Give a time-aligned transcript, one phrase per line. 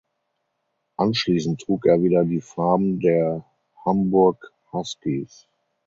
[0.97, 3.45] Anschließend trug er wieder die Farben der
[3.85, 5.47] Hamburg Huskies.